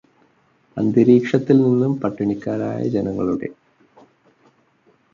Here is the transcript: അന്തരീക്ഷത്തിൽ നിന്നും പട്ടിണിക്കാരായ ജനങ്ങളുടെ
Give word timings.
അന്തരീക്ഷത്തിൽ 0.77 1.57
നിന്നും 1.57 1.93
പട്ടിണിക്കാരായ 2.01 2.81
ജനങ്ങളുടെ 2.89 3.49